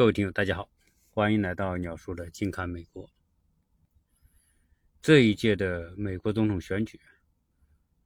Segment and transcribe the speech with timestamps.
[0.00, 0.66] 各位听友，大家好，
[1.10, 3.06] 欢迎来到鸟叔的近看美国。
[5.02, 6.98] 这一届的美国总统选举，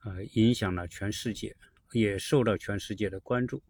[0.03, 1.57] 呃，影响了全世界，
[1.93, 3.63] 也受到全世界的关注。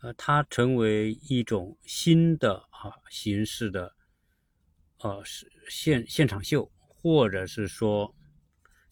[0.00, 3.94] 呃，它成为一种新的啊形式的，
[4.98, 5.22] 呃，
[5.68, 8.12] 现现场秀，或者是说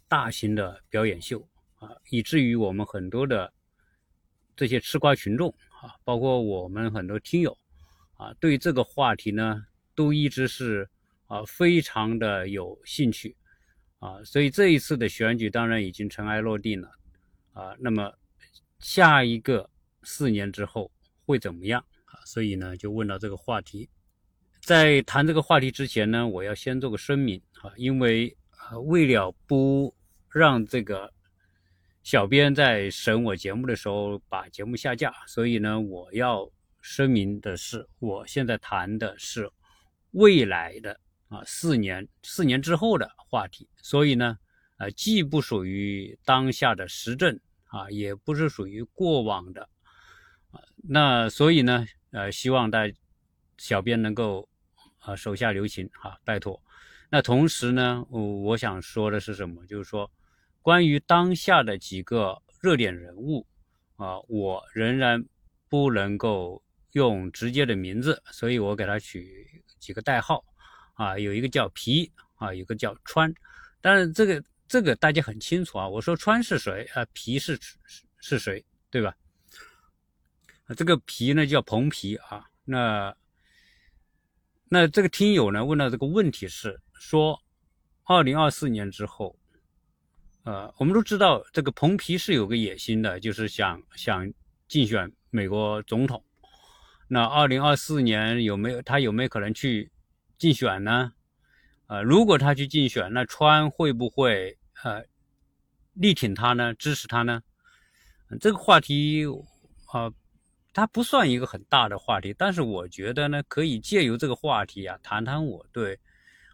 [0.07, 1.41] 大型的表演秀
[1.81, 3.53] 啊，以至于我们很多的
[4.55, 7.59] 这些吃瓜群众啊，包括我们很多听友。
[8.23, 10.89] 啊，对这个话题呢，都一直是
[11.27, 13.37] 啊非常的有兴趣
[13.99, 16.89] 啊，所以这一次的选举当然已经尘埃落定了
[17.53, 17.75] 啊。
[17.81, 18.13] 那么
[18.79, 19.69] 下一个
[20.05, 20.89] 四年之后
[21.27, 22.23] 会怎么样啊？
[22.25, 23.91] 所以呢，就问到这个话题。
[24.61, 29.93] 在谈这个话题之前呢，我要先做个声明啊，因为啊为了不
[30.31, 31.13] 让这个
[32.05, 36.49] 小编在审我节目的时候把节目下架，所以呢，我要。
[36.83, 39.49] 声明的是，我现在谈的是
[40.11, 44.37] 未来的啊四年四年之后的话题，所以呢，
[44.79, 49.63] 呃，既不属于当下的时政啊，也不是属于过往的
[50.51, 52.91] 啊，那所以呢，呃，希望大
[53.59, 54.49] 小编能够
[54.99, 56.61] 啊手下留情哈，拜托。
[57.09, 59.65] 那同时呢，我我想说的是什么？
[59.67, 60.11] 就是说，
[60.61, 63.47] 关于当下的几个热点人物
[63.95, 65.25] 啊，我仍然
[65.69, 66.61] 不能够。
[66.93, 70.45] 用直接的名字，所以我给他取几个代号，
[70.95, 73.33] 啊，有一个叫皮，啊，有个叫川，
[73.81, 79.15] 但是这个这个大家很清楚啊，我说川是谁啊，皮是是是谁，对吧？
[80.77, 83.15] 这个皮呢叫蓬皮啊，那
[84.69, 87.39] 那这个听友呢问到这个问题是说，
[88.05, 89.39] 二零二四年之后，
[90.45, 94.31] 呃，我们都知道这个蓬皮是有个野心的，就是想想
[94.69, 96.23] 竞选美国总统。
[97.15, 99.93] 那二零二四年有没有他有没有可能去
[100.39, 101.13] 竞选呢？
[101.87, 105.05] 呃，如果他去竞选，那川会不会呃
[105.93, 106.73] 力挺他呢？
[106.73, 107.43] 支持他呢？
[108.41, 109.27] 这个话题
[109.93, 110.11] 啊，
[110.73, 116.01] 它不算一个很大的话题，但是我觉得呢，可以借由这个话题啊，谈谈我对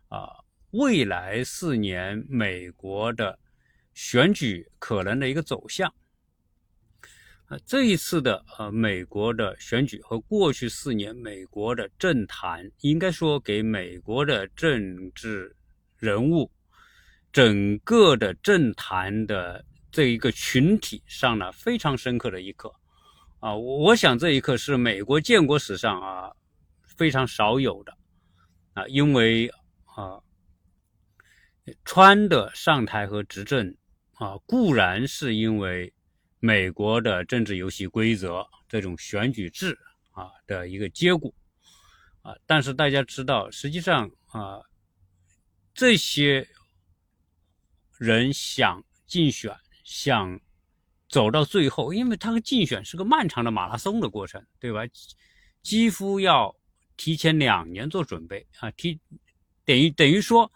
[0.08, 0.28] 啊
[0.72, 3.38] 未来四年美国的
[3.94, 5.94] 选举可能的一个走向。
[7.48, 15.56] 啊，这一次的呃美国的选举和过去四年美国的政坛，应该说给美国的政治
[15.96, 16.50] 人物
[17.32, 22.70] 整个的政坛的这一个群体上了非常深刻的一课
[23.40, 23.56] 啊！
[23.56, 26.30] 我想这一刻是美国建国史上啊
[26.84, 27.96] 非常少有的
[28.74, 29.50] 啊，因为
[29.96, 30.20] 啊
[31.86, 33.74] 川的上台和执政
[34.16, 35.90] 啊固然是因为。
[36.40, 39.78] 美国的政治游戏规则，这种选举制
[40.12, 41.32] 啊的一个结果
[42.22, 44.60] 啊，但是大家知道，实际上啊，
[45.74, 46.48] 这些
[47.98, 50.40] 人想竞选，想
[51.08, 54.82] 走到最后，因为他的竞选是个漫长的马拉松的过程，对吧？
[55.62, 56.54] 几乎要
[56.96, 59.00] 提前两年做准备啊，提
[59.64, 60.52] 等于等于说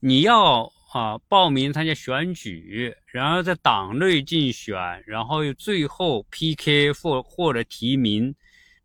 [0.00, 0.72] 你要。
[0.92, 4.76] 啊，报名参加选举，然后在党内竞选，
[5.06, 8.34] 然后又最后 PK 获获得提名，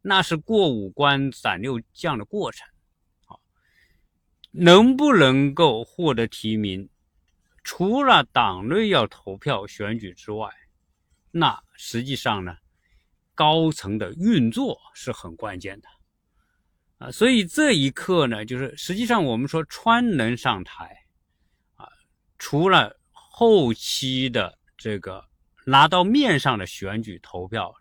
[0.01, 2.65] 那是过五关斩六将的过程。
[3.25, 3.35] 啊，
[4.51, 6.87] 能不能够获得提名，
[7.61, 10.49] 除了党内要投票选举之外，
[11.29, 12.55] 那实际上呢，
[13.35, 15.89] 高层的运作是很关键的。
[16.99, 21.03] 啊，所以这一刻呢，就是实际上我们说川能上台。
[22.37, 25.25] 除了后期的这个
[25.65, 27.73] 拿到面上的选举投票，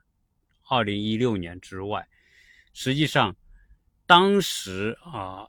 [0.68, 2.06] 二零一六年之外，
[2.72, 3.36] 实际上
[4.06, 5.46] 当时啊，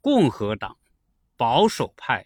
[0.00, 0.76] 共和党
[1.36, 2.24] 保守派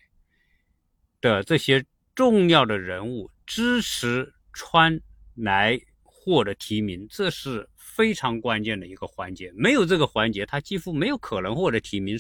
[1.20, 5.00] 的这些重要的人物支持川
[5.34, 9.52] 来获得提名，这是非常关键的一个环节。
[9.54, 12.18] 没有这个环节，他几乎没有可能获得提名，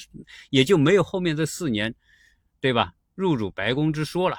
[0.50, 1.94] 也就没有后面这四年，
[2.60, 2.92] 对吧？
[3.20, 4.36] 入主白宫之说了，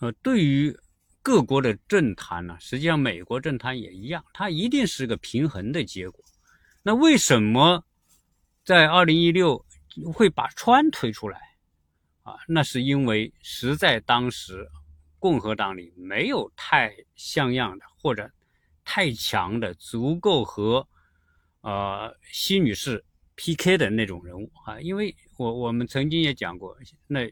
[0.00, 0.74] 呃，对于
[1.20, 6.24] 各国的政坛呢，实际上美国政坛也一样，它一定是个平衡的结果。
[6.82, 7.84] 那为什么
[8.64, 9.64] 在二零一六
[10.14, 11.40] 会把川推出来
[12.22, 12.36] 啊？
[12.46, 14.68] 那是因为实在当时
[15.18, 18.30] 共和党里没有太像样的或者
[18.84, 20.86] 太强的、足够和
[21.62, 23.04] 呃希女士。
[23.34, 23.78] P.K.
[23.78, 26.78] 的那种人物啊，因为我我们曾经也讲过，
[27.08, 27.28] 那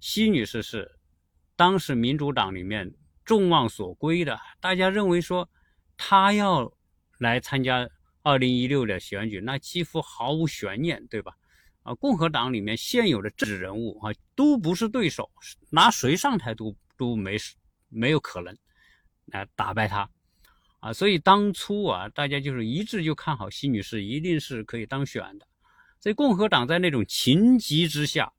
[0.00, 0.98] 希女士是
[1.56, 2.92] 当时民主党里面
[3.24, 5.48] 众望所归的，大家认为说
[5.96, 6.70] 她要
[7.18, 7.88] 来参加
[8.22, 11.32] 二零一六的选举，那几乎毫无悬念，对吧？
[11.84, 15.30] 啊，共和党里面现有的政治人物啊，都不是对手，
[15.70, 17.38] 拿谁上台都都没
[17.88, 18.54] 没有可能
[19.26, 20.10] 来打败他。
[20.80, 25.47] 啊，所以当初啊，大家就是一致就看好西女士一定是可以当选的。
[26.00, 28.32] 所以共和党在那种情急之下，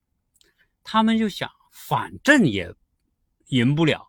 [0.83, 2.73] 他们就想，反正也
[3.47, 4.07] 赢不了，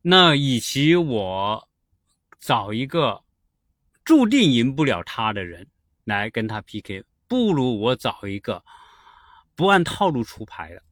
[0.00, 1.68] 那与其我
[2.38, 3.22] 找一个
[4.04, 5.66] 注定赢不了他的人
[6.04, 8.64] 来跟他 PK，不如我找一个
[9.54, 10.82] 不按套路出牌的，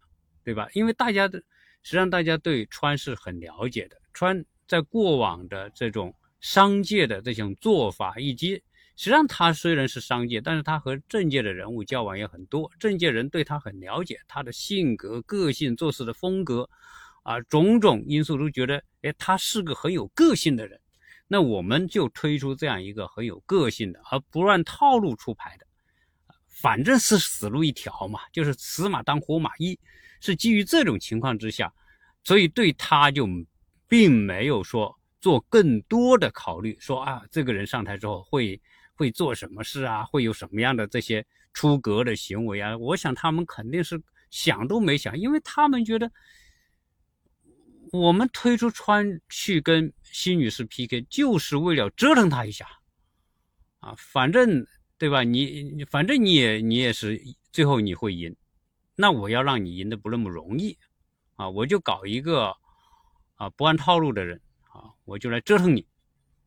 [0.45, 0.69] 对吧？
[0.75, 1.39] 因为大家的
[1.83, 6.15] 实际上大家对川是很了解的，川在过往的这种。
[6.43, 8.63] 商界的这种做法，以及
[9.01, 16.69] 实际上他虽然是商界，但是他和政界的人物交往也很多，政界人对他很了解，他的性格、个性、做事的风格，
[17.23, 20.79] 啊，种种因素都觉得，哎，他是个很有个性的人。
[21.27, 25.65] 那我们就推出这样一个很有个性的，而不按套路出牌的，
[26.47, 29.81] 反正是死路一条嘛，就是死马当活马医。
[30.21, 31.73] 是基于这种情况之下，
[32.23, 33.27] 所以对他就
[33.89, 34.95] 并没有说。
[35.23, 38.59] 做更多的考虑，说啊，这个人上台之后会
[39.01, 40.05] 会做什么事啊？
[40.05, 41.25] 会有什么样的这些
[41.55, 42.77] 出格的行为啊？
[42.77, 43.99] 我想他们肯定是
[44.29, 46.13] 想都没想，因为他们觉得
[47.93, 52.67] 我们推出川去跟新女士 PK，就是为了折腾他一下
[53.79, 54.67] 啊，反正
[54.99, 55.23] 对吧？
[55.23, 57.19] 你反正你也你也是
[57.51, 58.37] 最后你会赢，
[58.95, 60.77] 那我要让你赢的不那么容易
[61.37, 62.55] 啊，我就搞一个
[63.37, 64.39] 啊不按套路的人
[64.69, 64.93] 啊。
[65.07, 65.81] 我就来折腾你，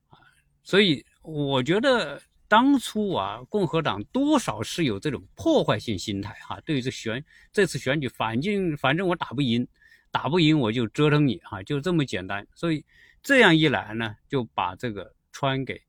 [0.10, 0.22] 啊，
[0.62, 2.22] 所以我觉得
[2.54, 6.62] 当初啊，共和党多少是有这种破坏性心态哈。
[6.64, 9.68] 对于这选这次选举，反正反正我打不赢，
[10.12, 12.46] 打不赢我就折腾你哈，就这么简单。
[12.54, 12.86] 所以
[13.24, 15.82] 这样一来呢，就把这个川给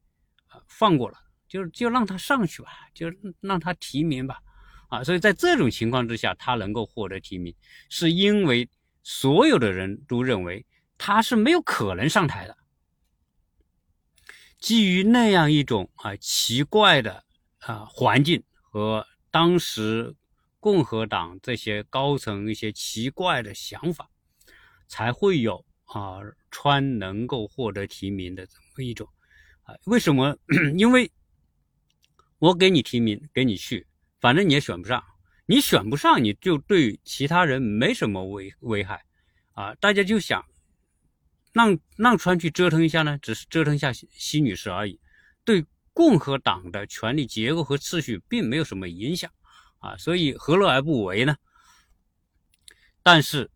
[0.66, 3.12] 放过了，就就让他上去吧，就
[3.42, 4.40] 让他提名吧，
[4.88, 7.54] 啊，所以在这种情况之下，他能够获得提名，
[7.90, 8.66] 是因为
[9.02, 10.64] 所有的人都认为
[10.96, 12.56] 他是没有可能上台的。
[14.64, 17.22] 基于那样一种啊奇怪的
[17.58, 20.16] 啊环境和当时
[20.58, 24.08] 共和党这些高层一些奇怪的想法，
[24.88, 26.16] 才会有啊
[26.50, 29.06] 川能够获得提名的这么一种
[29.64, 30.34] 啊为什么？
[30.78, 31.12] 因为
[32.38, 33.86] 我给你提名，给你去，
[34.18, 35.04] 反正你也选不上，
[35.44, 39.04] 你选不上，你就对其他人没什么危危害
[39.52, 40.42] 啊，大家就想。
[41.54, 45.00] 让让川去折腾一下呢，只是折腾一下西女士而已，
[45.44, 49.30] 对共和党的权力结构和秩序并没有什么影响
[49.78, 51.36] 啊，所以何乐而不为呢？
[53.04, 53.50] 但是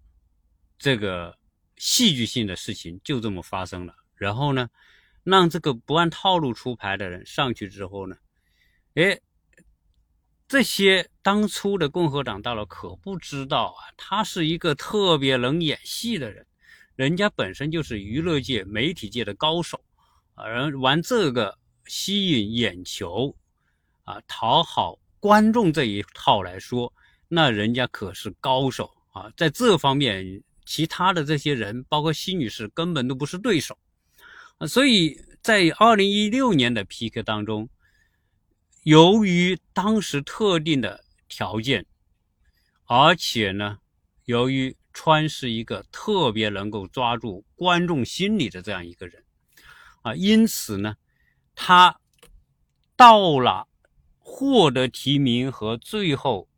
[0.79, 1.37] 这个
[1.77, 4.69] 戏剧性的事情就这么发生了，然后呢，
[5.25, 8.17] 让这个不按套路出牌的人上去之后呢，
[8.95, 9.19] 哎，
[10.47, 16.47] 这些当初的共和党大佬可不知道啊，他是一个特别能演戏的人。
[16.99, 19.81] 人家本身就是娱乐界、媒体界的高手，
[20.35, 21.57] 而玩这个
[21.87, 23.33] 吸引眼球，
[24.03, 26.93] 啊，讨好观众这一套来说，
[27.29, 29.33] 那人家可是高手啊！
[29.37, 33.79] 在这方面，其他的这些人，包括西女士，根本都不是对手
[34.57, 34.67] 啊！
[34.67, 37.69] 所以在二零一六年的 PK 当中，
[38.83, 41.87] 由于当时特定的条件，
[42.87, 43.79] 而且呢，
[44.25, 49.23] 由于川是一个特别能够抓住观众心理的这样一个人，
[50.03, 50.97] 啊，因此呢，
[51.55, 52.01] 他
[52.97, 53.69] 到了
[54.19, 56.49] 获得提名和最后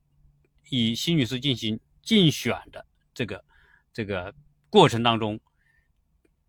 [0.71, 3.45] 以辛女士进行竞选的这个
[3.93, 4.35] 这个
[4.71, 5.39] 过程当中，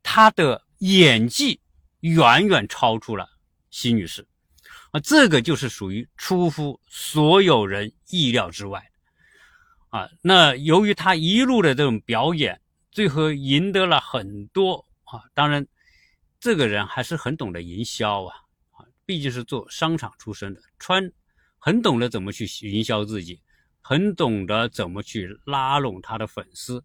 [0.02, 1.60] 他的演技
[2.00, 3.30] 远远超出了
[3.70, 4.26] 辛女士，
[4.92, 8.91] 啊，这个就是属于出乎所有人意料之外。
[9.92, 12.60] 啊，那由于他一路的这种表演，
[12.92, 15.20] 最后赢得了很多啊。
[15.34, 15.68] 当然，
[16.40, 18.34] 这个人还是很懂得营销啊，
[18.72, 21.12] 啊，毕竟是做商场出身的，川
[21.60, 23.42] 很懂得怎么去营销自己，
[23.82, 26.82] 很懂得怎么去拉拢他的粉丝，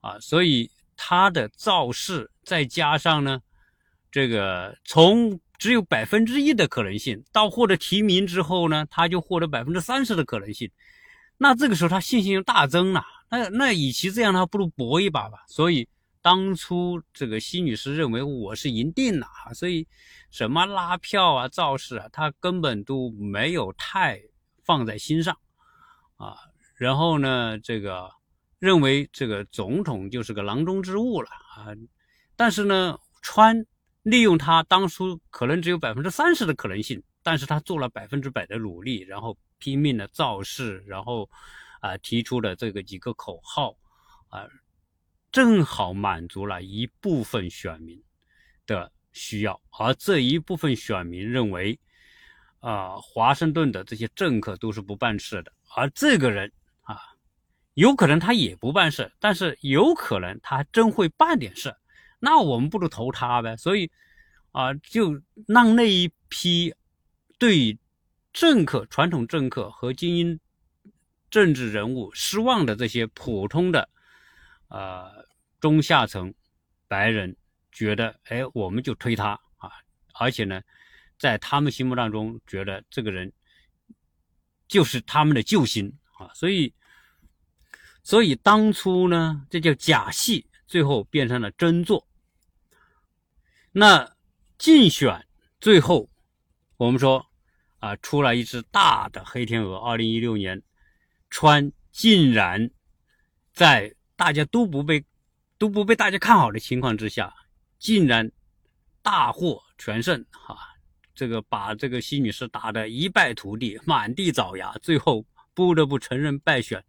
[0.00, 3.42] 啊，所以他的造势再加上呢，
[4.08, 10.70] 这个从只有百分之一的可能性到获得提名之后呢，他就获得百分之三十的可能性。
[11.38, 13.04] 那这个时候他信心就大增了。
[13.28, 15.44] 那那与其这样，他不如搏一把吧。
[15.48, 15.88] 所以
[16.22, 19.86] 当初这个西女士认为我是赢定了啊，所以
[20.30, 24.20] 什么拉票啊、造势啊，他根本都没有太
[24.64, 25.36] 放在心上
[26.16, 26.36] 啊。
[26.76, 28.10] 然后呢，这个
[28.58, 31.74] 认为这个总统就是个囊中之物了啊。
[32.36, 33.66] 但是呢，川
[34.02, 41.28] 利用他当初可能只有百分之三十的可能性，但是他做了百分之百的努力，然后拼命的造势，然后
[41.80, 43.76] 啊提出的这个几个口号
[44.28, 44.46] 啊，
[45.30, 48.02] 正好满足了一部分选民
[48.66, 51.78] 的需要，而这一部分选民认为
[52.60, 56.98] 啊，华盛顿的这些政客都是不办事的，而这个人啊，
[57.74, 61.74] 有可能他也不办事，但是有可能他还真会办点事，
[62.18, 63.90] 那我们不如投他呗，所以。
[64.52, 66.74] 啊，就让那一批
[67.38, 67.78] 对
[68.36, 70.38] 政客、传统政客和精英
[71.30, 73.88] 政治人物失望的这些普通的
[74.68, 75.26] 呃
[75.58, 76.34] 中下层
[76.86, 77.34] 白人
[77.72, 79.72] 觉得，哎，我们就推他啊！
[80.20, 80.60] 而且呢，
[81.18, 83.32] 在他们心目当中，觉得这个人
[84.68, 86.28] 就是他们的救星啊！
[86.34, 86.74] 所以，
[88.02, 92.06] 所以当初呢，这叫假戏，最后变成了真做。
[93.72, 94.14] 那。
[94.58, 95.26] 竞选
[95.60, 96.08] 最后，
[96.78, 97.26] 我们说
[97.86, 99.76] 啊，出了一只大的黑天鹅。
[99.76, 100.60] 二零一六年，
[101.30, 102.68] 川竟然
[103.52, 105.04] 在大家都不被
[105.56, 107.32] 都不被大家看好的情况之下，
[107.78, 108.28] 竟然
[109.02, 110.58] 大获全胜啊！
[111.14, 115.24] 这个把这个西女士打得一败涂地，满地找牙，最后
[115.54, 116.84] 不得不承认败选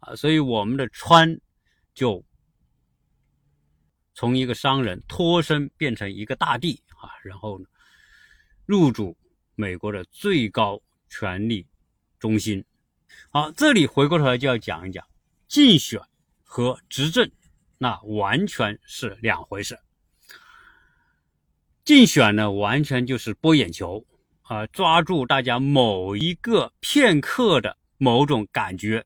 [0.00, 0.16] 啊！
[0.16, 1.38] 所以我们的川
[1.94, 2.24] 就
[4.12, 6.82] 从一个商人脱身变成一个大帝。
[6.98, 7.60] 啊，然后，
[8.64, 9.16] 入主
[9.56, 11.66] 美国的最高权力
[12.20, 12.64] 中心。
[13.30, 15.04] 好，这里回过头来就要讲一讲
[15.48, 16.00] 竞选
[16.44, 17.28] 和执政，
[17.78, 19.76] 那完全是两回事。
[21.84, 24.04] 竞选呢，完全就是博眼球
[24.42, 29.04] 啊，抓住大家某一个片刻的某种感觉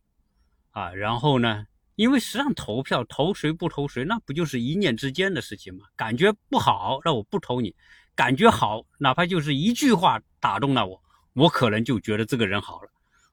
[0.73, 1.67] 啊，然后呢。
[2.01, 5.85] 因为实际上投票投谁不投谁，那不就是一念之间的事情吗？
[5.97, 7.75] 感觉不好，那我不投你；
[8.15, 11.03] 感觉好，哪怕就是一句话打动了我，
[11.35, 12.89] 我可能就觉得这个人好了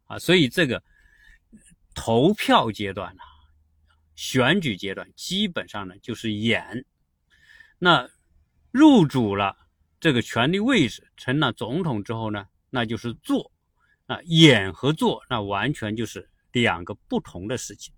[0.08, 0.20] 啊。
[0.20, 0.84] 所以这个
[1.96, 3.22] 投票阶段呢，
[4.18, 6.86] 选举阶段基本上呢就是演。
[7.80, 8.10] 那
[8.72, 9.56] 入主了
[10.02, 13.50] 这个权力位置，成了总统之后呢，那就是做。
[14.06, 17.94] 那演和做，那完全就是两个不同的事情。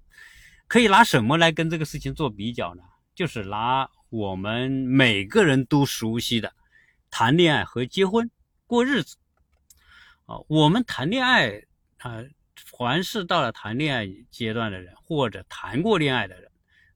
[0.70, 2.84] 可以拿什么来跟这个事情做比较呢？
[3.16, 6.54] 就是拿我们每个人都熟悉的
[7.10, 8.30] 谈恋爱和结婚
[8.68, 9.18] 过日子
[10.28, 10.38] 啊。
[10.48, 11.64] 我们谈恋爱
[11.98, 12.24] 啊，
[12.56, 16.52] 凡是到了谈恋爱阶段的人，或者谈过恋爱的人，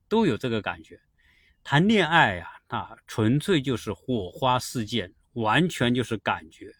[0.08, 1.00] 都有这个感觉。
[1.64, 6.72] 谈恋爱呀，啊，纯粹就是火花四溅，完全就是感觉。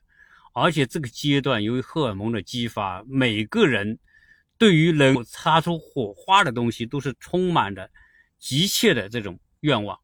[0.53, 3.99] 而且这个阶段由于荷尔蒙的激发，每个人。
[4.57, 7.91] 对于能擦出火花的东西，都是充满着
[8.39, 9.99] 急切的这种愿望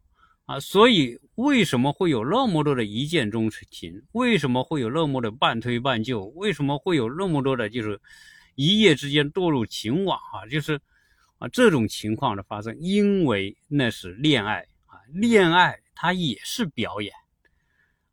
[0.46, 0.58] 啊！
[0.58, 4.02] 所以为什么会有那么多的一见钟情？
[4.12, 6.24] 为什么会有那么的半推半就？
[6.34, 8.00] 为什么会有那么多的就是
[8.56, 10.46] 一夜之间堕入情网啊？
[10.48, 10.80] 就是
[11.38, 17.12] 啊这种情况的发生，因为那是恋爱啊，恋爱它也是表演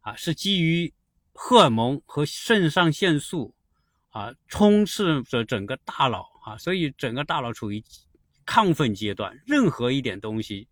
[0.02, 0.94] 啊，是基于
[1.34, 3.56] 荷尔蒙和肾上腺素。
[4.10, 7.84] 啊，充斥着整个大脑啊，所以整个大脑处于
[8.46, 10.68] 亢奋阶段，任何一点东西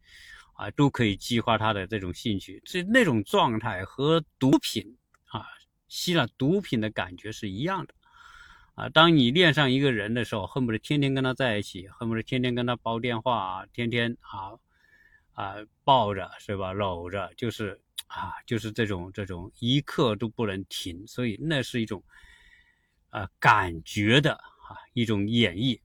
[0.53, 2.61] 啊，都可以激发他的这种兴趣。
[2.65, 5.45] 这那种状态和毒品啊，
[5.87, 7.93] 吸了毒品的感觉是一样的
[8.73, 8.89] 啊。
[8.89, 14.57] 当你恋上一个人的时候，恨不得天天跟他在一起，恨不得天天跟他煲电话，天天啊
[15.33, 21.05] 啊抱着是吧，搂着，就是啊，就是这种这种一刻都不能停。
[21.05, 22.01] 所以那是一种。
[23.15, 25.79] 啊，感觉的啊一种演绎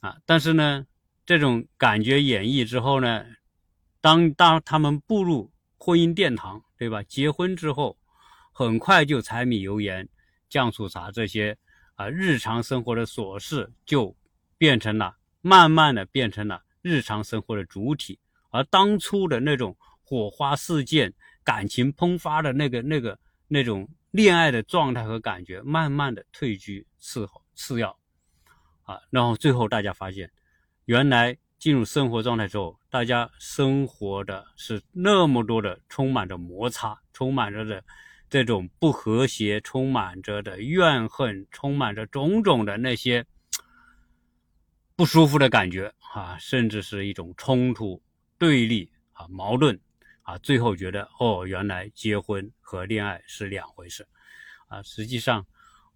[0.00, 0.84] 啊，但是呢，
[1.24, 3.24] 这种感觉演绎之后呢，
[4.00, 7.00] 当当他们步入婚姻殿堂，对吧？
[7.04, 7.96] 结婚之后，
[8.52, 10.08] 很快就柴米油盐
[10.48, 11.56] 酱醋茶这些
[11.94, 14.16] 啊日常生活的琐事就
[14.58, 18.18] 变成了，慢慢的变成了日常生活的主体，
[18.50, 21.14] 而当初的那种火花四溅、
[21.44, 23.16] 感情喷发的那个那个
[23.48, 23.88] 那种。
[24.12, 27.90] 恋爱的状态和感觉慢慢的退居次后次要，
[28.84, 30.30] 啊，然后最后大家发现，
[30.86, 37.84] 原来进入生活状态之后，大家生活的是那么多的充满着摩擦，充满着的
[38.30, 43.26] 这种不和谐，充满着的怨恨，充满着种种的那些
[44.94, 48.02] 不舒服的感觉啊，甚至是一种冲突、
[48.38, 49.78] 对立啊、矛盾。
[50.26, 54.04] 啊，最后觉得哦，原来结婚和恋爱是两回事，
[54.66, 55.46] 啊，实际上，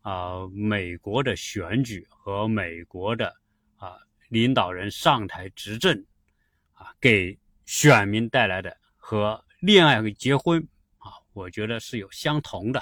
[0.02, 3.34] 啊，美国的选举和美国的
[3.74, 6.06] 啊领导人上台执政，
[6.74, 10.62] 啊，给选民带来的和恋爱和结婚
[10.98, 12.80] 啊我觉得是有相同的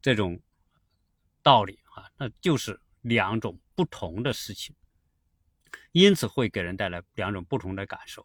[0.00, 0.40] 这种
[1.42, 4.76] 道理啊，那就是两种不同的事情，
[5.90, 8.24] 因此会给人带来两种不同的感受。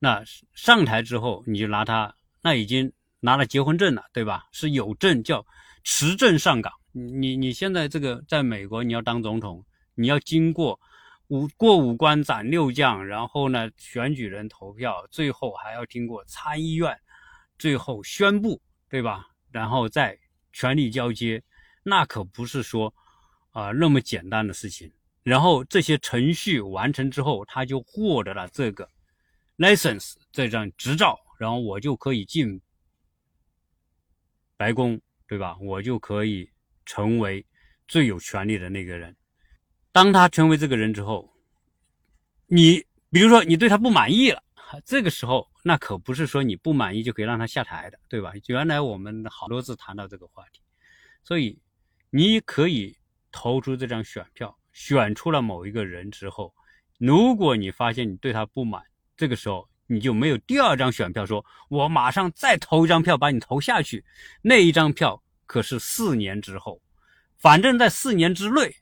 [0.00, 0.20] 那
[0.54, 4.48] 上台之后，你就拿他，那已经拿了结婚证了，对吧？
[4.50, 5.46] 是有证叫
[5.84, 6.72] 持证上岗。
[6.90, 9.64] 你你现在这个在美国，你要当总统，
[9.94, 10.80] 你要经过。
[11.28, 16.98] 五过五关斩六将，然后呢，选举人投票，最后还要经过参议院，
[17.56, 19.28] 最后宣布，对吧？
[19.52, 20.18] 然后再
[20.52, 21.40] 权力交接，
[21.84, 22.92] 那可不是说
[23.52, 24.90] 啊那么简单的事情。
[25.22, 28.88] 然后这些程序完成之后，他就获得了这个
[29.60, 32.58] license 这张执照，然后我就可以进
[34.56, 34.98] 白宫，
[35.28, 35.58] 对吧？
[35.60, 36.50] 我就可以
[36.86, 37.44] 成为
[37.86, 39.14] 最有权力的那个人。
[39.92, 41.30] 当他成为这个人之后，
[42.46, 44.42] 你比如说你对他不满意了，
[44.82, 48.32] 这个时候那可不是说你不满意就可以让他下台的，对吧？
[48.46, 50.62] 原来我们好多次谈到这个话题，
[51.22, 51.60] 所以
[52.08, 52.96] 你可以
[53.30, 56.54] 投出这张选票，选出了某一个人之后，
[56.98, 58.82] 如果你发现你对他不满，
[59.20, 64.02] 这个时候你就没有第二张选票，说我马上再投一张票把你投下去，
[64.40, 66.80] 那一张票可是四年之后，
[67.36, 68.74] 反正在四年之内。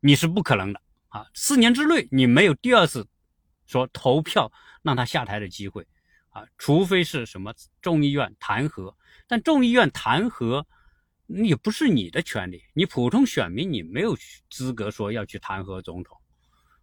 [0.00, 0.78] 你是不可能的
[1.08, 1.26] 啊！
[1.32, 3.08] 四年之内你没有第二次
[3.64, 4.52] 说投票
[4.82, 5.86] 让他下台的机会
[6.28, 8.94] 啊，除非是什么众议院弹劾。
[9.26, 10.62] 但众议院弹劾
[11.26, 14.14] 也不是你的权利，你普通选民你没有
[14.50, 16.14] 资格说要去弹劾总统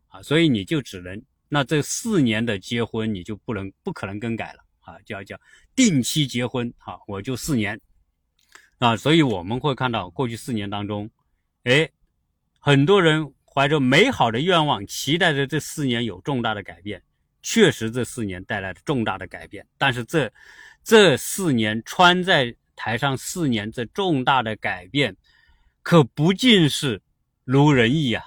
[0.08, 1.22] 啊，所以你就只能
[1.54, 5.38] 那这四年的结婚你就不能不可能更改了啊，叫叫
[5.76, 7.78] 定期结婚啊，我就四年
[8.80, 11.10] 啊，所以我们会看到过去四年当中，
[11.66, 11.90] 哎。
[12.64, 17.02] 很多人怀着美好的愿望，期待着这四年有重大的改变。
[17.42, 19.66] 确实，这四年带来了重大的改变。
[19.80, 20.32] 但是，这
[20.84, 25.18] 这四年穿在台上四年，这重大的改变，
[25.82, 27.02] 可不尽是
[27.46, 28.24] 如人意呀！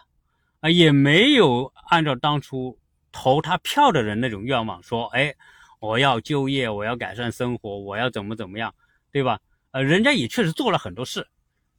[0.59, 2.77] 啊，也没有按照当初
[3.15, 5.33] 投他票的人那种愿望说：“哎，
[5.79, 8.75] 我要就业，我要改善生活，我要怎么怎么样，
[9.13, 11.27] 对吧？”呃，人家也确实做了很多事，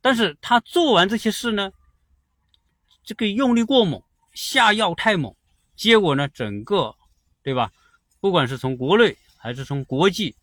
[0.02, 1.71] 但是他做完这些事呢？
[3.04, 4.02] 这个用力过猛，
[4.34, 5.36] 下药太猛，
[5.76, 6.95] 结果呢，整个，
[7.43, 7.71] 对吧？
[8.19, 10.36] 不管是从国内还是从国际，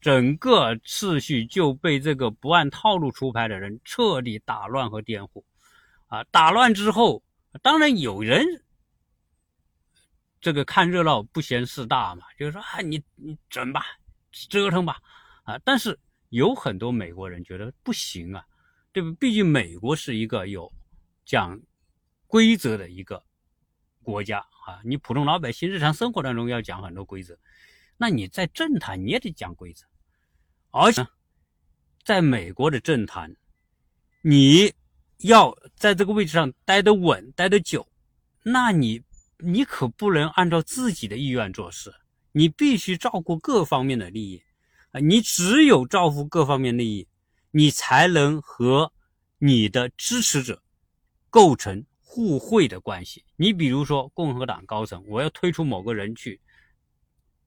[0.00, 5.44] 整个秩序就被这个不按套路出牌的人彻底打乱和颠覆。
[6.06, 7.22] 啊，打乱之后，
[7.62, 8.44] 当然有人
[10.46, 13.84] 这个看热闹不嫌事大嘛，就是说啊，你你整吧，
[14.30, 14.96] 折腾吧，
[15.42, 18.46] 啊，但是有很多美国人觉得不行啊，
[18.92, 19.12] 对不？
[19.14, 20.72] 毕竟美国是一个有
[21.24, 21.60] 讲。
[22.28, 23.24] 规则的一个
[24.02, 27.38] 国家啊，你普通老百姓日常生活当中要讲很多规则，
[27.96, 29.86] 那你在政坛你也得讲规则，
[30.70, 31.06] 而且
[32.04, 33.36] 在美国的政坛，
[34.22, 34.74] 你
[35.18, 37.86] 要在这个位置上待得稳、待得久，
[38.42, 39.00] 那你
[39.38, 41.94] 你可不能按照自己的意愿做事，
[42.32, 44.42] 你必须照顾各方面的利益
[44.92, 45.00] 啊！
[45.00, 47.08] 你只有照顾各方面利益，
[47.50, 48.92] 你才能和
[49.38, 50.62] 你的支持者
[51.30, 51.84] 构成。
[52.08, 56.40] 互惠的关系，你比如说共和党高层，我要推出某个人去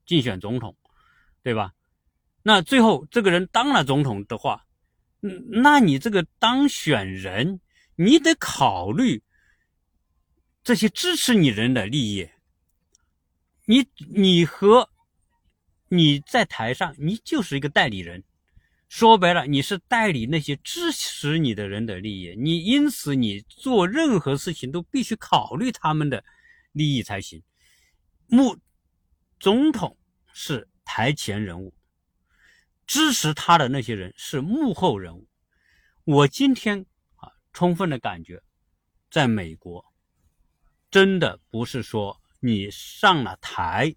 [0.06, 0.78] 竞选总统，
[1.42, 1.74] 对吧？
[2.44, 4.64] 那最后这个人当了总统的话，
[5.24, 7.60] 嗯，那你这个当选人，
[7.96, 9.24] 你得考虑
[10.70, 12.30] 这些支持你人的利益。
[13.66, 14.88] 你你和
[15.88, 18.24] 你在台上，你就是一个代理人。
[18.88, 26.24] 说白了，你是代理那些支持你的人的利益，你因此你做任何事情都必须考虑他们的
[26.72, 27.42] 利益才行。
[28.28, 28.56] 幕
[29.40, 29.98] 总统
[30.32, 31.74] 是台前人物，
[32.86, 35.28] 支持他的那些人是幕后人物。
[36.04, 38.44] 我今天啊，充分的感觉，
[39.10, 39.89] 在美国，
[40.92, 43.96] 真的不是说你上了台，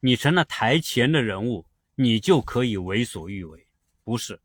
[0.00, 3.66] 你成了台前的人物，你就可以为所欲为。
[4.02, 4.40] 不是，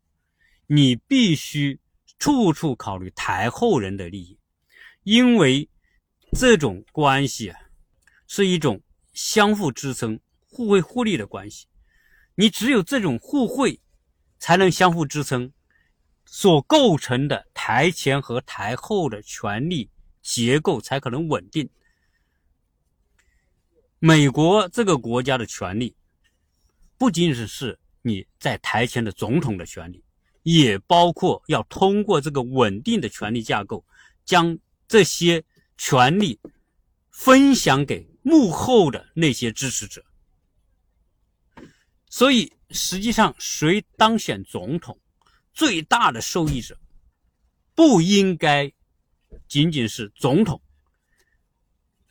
[0.66, 1.80] 你必须
[2.18, 4.38] 处处考虑台后人的利益，
[5.02, 5.68] 因为
[6.38, 7.58] 这种关系啊，
[8.28, 8.80] 是一种
[9.12, 11.66] 相互支撑、互惠互利的关系。
[12.36, 13.80] 你只有这种互惠，
[14.38, 15.52] 才能相互支撑，
[16.26, 19.90] 所构成的台前和台后的权利
[20.26, 21.70] 结构才可能稳定。
[24.00, 25.94] 美国这个国家的权力，
[26.98, 27.78] 不仅仅是。
[28.02, 30.00] 你在台前的总统的权利，
[30.44, 33.84] 也包括要通过这个稳定的权力架构，
[34.24, 35.42] 将这些
[35.76, 36.38] 权利
[37.10, 40.04] 分享给幕后的那些支持者。
[42.08, 44.96] 所以，实际上谁当选总统，
[45.52, 46.78] 最大的受益者
[47.74, 48.72] 不应该
[49.48, 50.60] 仅仅是总统，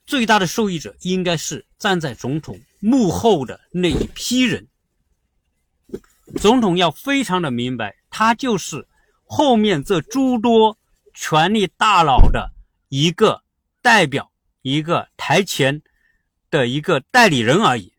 [0.06, 4.68] 最大的受益者应该是站在总统幕后的那一批人。
[6.38, 8.88] 总统要非常的明白，他就是
[9.26, 10.78] 后面这诸多
[11.14, 12.52] 权力大佬的
[12.90, 13.44] 一个
[13.82, 15.82] 代表，一个台前
[16.50, 17.94] 的一个代理人而已。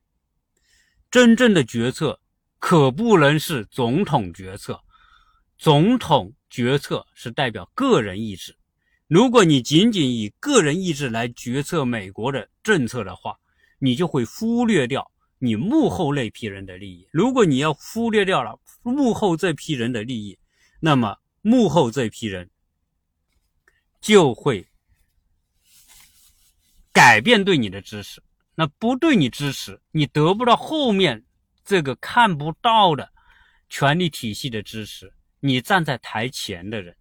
[1.11, 2.21] 真正的决策
[2.59, 4.83] 可不能是总统决策，
[5.57, 8.57] 总统决策是代表个人意志。
[9.09, 13.39] 如果你仅仅以个人意志来决策美国的政策的话，
[13.79, 15.11] 你就会忽略掉。
[15.39, 20.39] 你幕后那批人的利益，如果你要忽略掉了幕后这批人的利益，
[20.81, 22.51] 那么幕后这批人
[24.01, 24.67] 就会
[26.91, 28.23] 改变对你的支持。
[28.55, 31.23] 那不对你支持，你得不到后面
[31.67, 33.13] 这个看不到的
[33.69, 36.97] 权力体系的支持，你站在台前的人，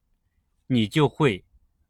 [0.67, 1.45] 你就会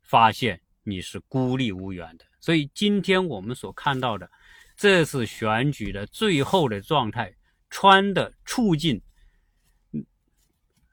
[0.06, 2.26] 发现你是孤立无援的。
[2.40, 4.30] 所以今天我们所看到的。
[4.78, 7.34] 这次选举的最后的状态，
[7.70, 9.02] 川的处境，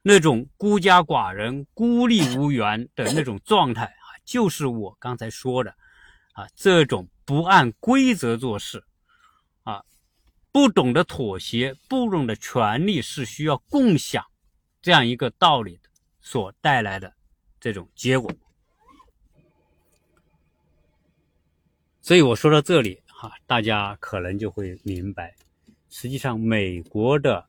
[0.03, 5.75] 那种孤家寡人、孤立无援的那种状态啊，就是我刚才说的
[6.35, 8.85] 啊，这种不按规则做事，
[9.64, 9.85] 啊，
[10.53, 14.25] 不懂得妥协，不懂得权力是需要共享
[14.81, 15.81] 这样一个道理
[16.20, 17.12] 所带来的
[17.59, 18.31] 这种结果。
[22.02, 23.00] 所以我说到这里。
[23.22, 25.36] 啊，大家可能就会明白，
[25.88, 27.46] 实际上美国的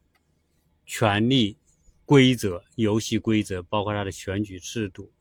[0.85, 1.57] 权力
[2.05, 5.11] 规则、游戏规则，包括它的选举制度，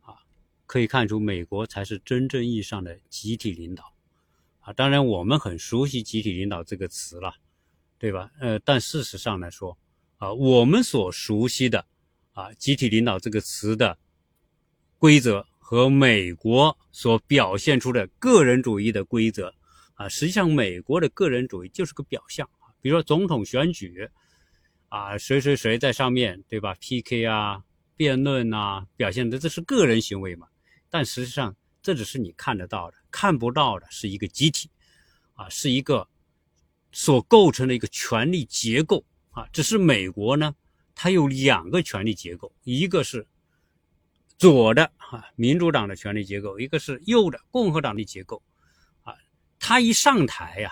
[0.00, 0.16] 啊，
[0.64, 3.92] 可以看出美国才是真正意义上的集体领导。
[4.60, 7.34] 啊，当然我们很熟悉“集体领导”这个词了，
[7.98, 8.30] 对吧？
[8.40, 9.76] 呃，但事实上来说，
[10.16, 11.84] 啊，我们所熟悉的
[12.32, 13.98] 啊“集体领导”这个词的
[14.98, 19.50] 规则和美国所表现出的个人主义的规则。
[19.94, 22.46] 啊，实际上美国的个人主义就是个表象，
[22.82, 24.06] 比如说总统选举，
[24.90, 27.62] 啊，谁谁谁在上面对吧？PK 啊，
[27.96, 30.46] 辩论啊，表现的这是个人行为嘛？
[30.90, 34.68] 但实际上这只是你看得到的，看不到的是一个集体，
[35.32, 36.06] 啊，是一个
[36.92, 39.48] 所构成的一个权力结构啊。
[39.50, 40.54] 只是美国呢，
[40.94, 43.26] 它有两个权力结构，一个是
[44.36, 48.42] 左的啊民主党的权力结构，一个是右的共和党的结构。
[49.02, 49.14] 啊
[49.60, 50.70] 他一上台呀，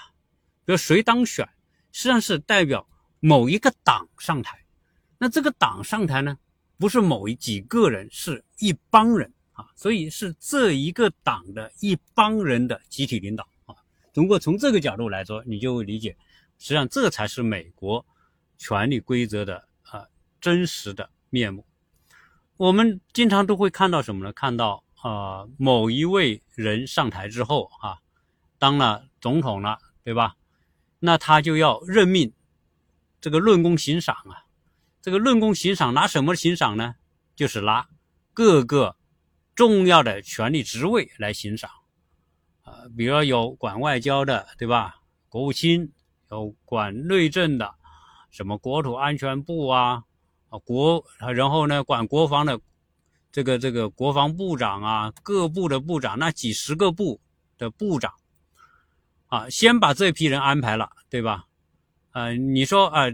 [0.65, 1.49] 比如谁当选，
[1.93, 2.87] 实际上是代表
[3.21, 4.59] 某一个党上台。
[5.19, 6.37] 那这个党上台呢，
[6.77, 13.77] 不是某一几个人，是一帮人啊，所以是这一个党的一帮人的集体领导啊。
[14.13, 16.17] 如果从这个角度来说，你就会理解，
[16.59, 18.05] 实际上这才是美国
[18.59, 20.05] 权力规则的啊
[20.41, 21.65] 真实的面目。
[22.57, 24.33] 我们经常都会看到什么呢？
[24.33, 27.99] 看到啊某一位人上台之后啊。
[28.59, 30.37] 当了总统了，对吧？
[31.01, 32.33] 那他就要任命
[33.21, 34.47] 这个论功行赏啊。
[35.01, 36.95] 这个论功行赏拿什么行赏呢？
[37.35, 37.89] 就是拿
[38.33, 38.95] 各个
[39.57, 41.69] 重要的权力职位来行赏
[42.63, 42.87] 啊。
[42.97, 44.95] 比如有管外交的，对吧？
[45.29, 45.93] 国务卿
[46.31, 47.75] 有管内政的，
[48.31, 50.05] 什么国土安全部啊
[50.53, 51.03] 啊国，
[51.35, 52.61] 然后呢管国防的
[53.33, 57.19] 这个这个国防部长啊，各部的部长，那几十个部
[57.57, 58.13] 的部长。
[59.29, 61.47] 啊，先把这批人安排了，对吧？
[62.11, 63.07] 呃，你说啊，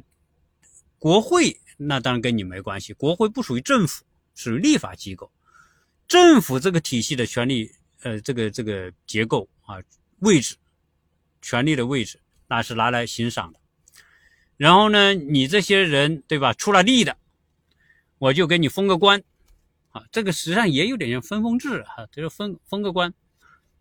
[0.99, 5.31] 国会那当然跟你没关系，国会不属于政府，属于立法机构。
[6.09, 7.71] 政府这个体系的权力，
[8.03, 9.77] 呃，这个这个结构啊，
[10.19, 10.57] 位置，
[11.41, 13.61] 权力的位置，那是拿来欣赏的。
[14.57, 16.53] 然后呢，你这些人，对吧？
[16.53, 17.17] 出了力的，
[18.19, 19.23] 我就给你封个官，
[19.91, 23.13] 啊，这个实际上也有点像分封制哈，就是封封个官，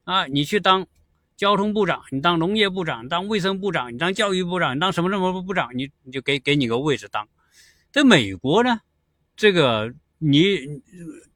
[0.03, 0.87] 啊，你去当。
[1.35, 7.29] 交通部长，你当农业部长，当卫生部长，你当教育部长，你当什么什么部长，你你就给给你个位置当。
[7.91, 8.81] 在美国呢，
[9.35, 10.81] 这个你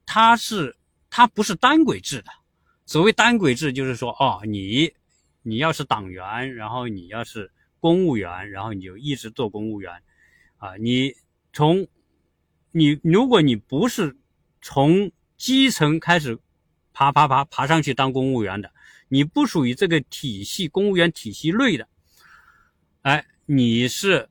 [0.04, 0.76] 他是
[1.08, 2.32] 他不是单轨制的。
[2.84, 4.92] 所谓单轨制，就是说哦，你
[5.42, 10.02] 你要是党员，然后你要是公务员，然后你就一直做公务员
[10.56, 10.76] 啊。
[10.78, 11.14] 你
[11.52, 11.86] 从
[12.72, 14.16] 你如果你不是
[14.60, 16.38] 从基层开始
[16.92, 18.72] 爬爬爬爬上去当公务员的。
[19.08, 21.86] 你不属于这个体系，公务员体系内的，
[23.02, 24.30] 哎，你是，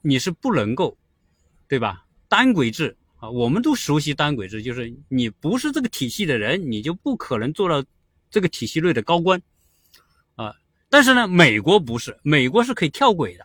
[0.00, 0.96] 你是不能够，
[1.66, 2.06] 对吧？
[2.28, 7.84] 单轨制啊，我们都熟悉单轨制，就是你不是这个体系的人，你就不可能做到
[8.30, 9.42] 这个体系内的高官
[10.36, 10.54] 啊。
[10.88, 13.44] 但是呢，美国不是，美国是可以跳轨的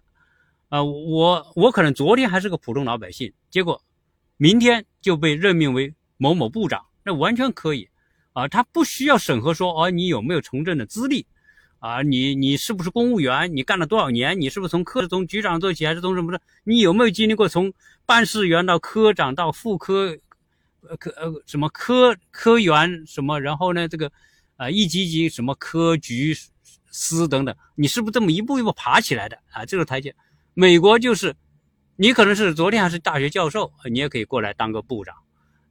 [0.76, 3.82] 啊，我我可能昨天还是个普通老百姓，结果
[4.36, 7.88] 明天就被任命为某某部长，那完全可以
[8.34, 11.26] 啊，他不需要审核说哦你有没有从政的资历。
[11.80, 13.56] 啊，你你是不是公务员？
[13.56, 14.42] 你干了多少年？
[14.42, 16.42] 你是不是从科从局长做起，还是从什么的？
[16.64, 17.72] 你有没有经历过从
[18.08, 20.18] 办事员到科长到副科，
[20.82, 23.40] 呃科呃什么科科员什么？
[23.40, 24.12] 然后呢，这个
[24.56, 26.36] 啊一级级什么科局
[26.90, 29.64] 司等等，你是不是这么一步一步爬起来的啊？
[29.64, 30.16] 这个台阶，
[30.58, 31.36] 美国就是，
[31.98, 35.14] 你可能是昨天还是大学教授，你也可以过来当个部长，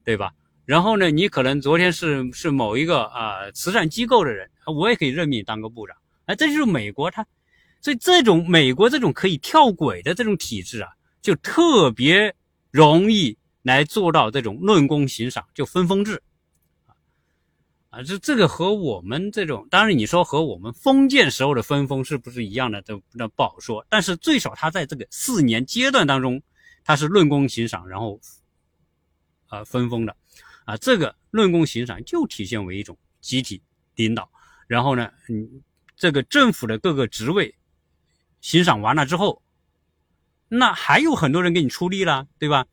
[0.05, 0.33] 对吧？
[0.67, 5.97] 然后呢，你可能昨天是是某一个啊慈善机构的人，我也可以任命当个部长。
[6.27, 7.27] 哎，这就是美国，它，
[7.81, 10.91] 所以这种美国这种可以跳轨的这种体制啊，
[11.23, 12.35] 就特别
[12.71, 16.23] 容易来做到这种论功行赏，就分封制，
[17.95, 23.87] 啊，这这个和我们这种，当然你说和我们封建时候的分封是不是一样的，都那不好说。
[23.89, 26.43] 但是最少他在这个四年阶段当中，
[26.83, 28.21] 他是论功行赏，然后，
[29.47, 30.17] 啊分封的，
[30.65, 33.63] 啊，这个论功行赏就体现为一种集体
[33.95, 34.29] 领导，
[34.67, 35.63] 然后呢，嗯。
[35.97, 37.55] 这个政府的各个职位，
[38.41, 39.43] 欣赏完了之后，
[40.49, 42.67] 那还有很多人给你出力了，对吧？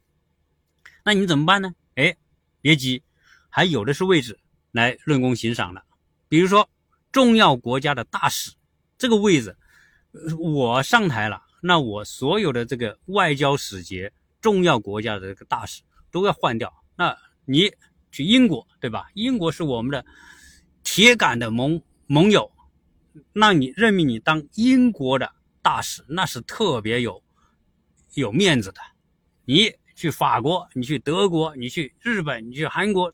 [1.05, 1.75] 那你怎么办呢？
[1.93, 2.17] 哎，
[2.61, 3.03] 别急，
[3.47, 4.39] 还有的是位置
[4.71, 5.83] 来论功行赏的。
[6.27, 6.69] 比如说，
[7.11, 8.51] 重要国家的大使
[8.97, 9.57] 这个位置，
[10.39, 16.73] 我上台了，那我所有的这个外交使节、重要国家的这个大使都要换掉。
[16.95, 17.71] 那你
[18.11, 19.09] 去英国，对吧？
[19.13, 20.05] 英国是我们的
[20.83, 22.51] 铁杆的盟盟友。
[23.33, 27.21] 那你任命你当英国的大使，那是特别有
[28.13, 28.79] 有面子的。
[29.43, 33.13] 你去法国，你去德国，你去日本，你去韩国，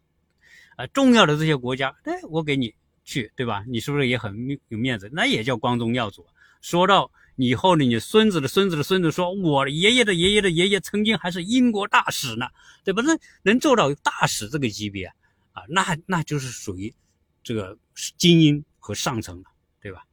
[0.78, 3.66] 啊，重要的这些国家，哎，我给你去，对吧？
[3.68, 5.10] 你是不是也很有面子？
[5.12, 6.26] 那也叫光宗耀祖。
[6.62, 12.48] 说到以后呢，你孙子的孙子的孙子说，我爷爷的爷爷的爷爷曾经还是英国大使呢，
[12.86, 13.04] 对吧？
[13.04, 15.06] 那能做到大使这个级别
[15.52, 16.94] 啊，那那就是属于
[17.44, 17.78] 这个
[18.18, 19.44] 精英和上层了。
[19.80, 20.04] 对吧？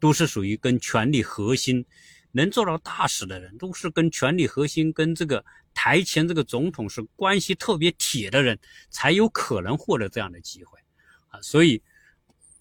[0.00, 1.84] 都是属于跟权力核心
[2.32, 10.78] 能做到大使的人，都是跟权力核心、跟这个台前这个总统是关系特别铁的人，才有可能获得这样的机会
[11.28, 11.40] 啊。
[11.42, 11.82] 所以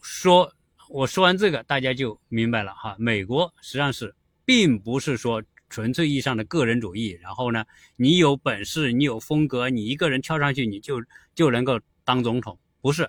[0.02, 0.52] 说，
[0.90, 2.96] 我说完这个，大家就明白了哈。
[2.98, 7.64] 美国实际上是并不是说纯粹意义上的个人主义，然后呢，
[7.96, 11.04] 你有本事，你有风格，你一个人跳上去，你就
[11.36, 13.04] 就能够当总统，不是？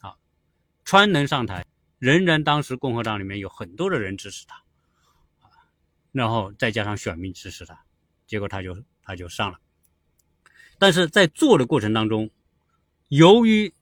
[0.00, 0.14] 啊，
[0.84, 1.66] 川能上台。
[1.98, 4.62] 仍然，当时共和党里面有很多的人支持他，
[6.12, 7.84] 然后再加上选民支持他，
[8.26, 9.58] 结果他就他就上了。
[10.78, 12.30] 但是在做的过程当中，
[13.08, 13.72] 由于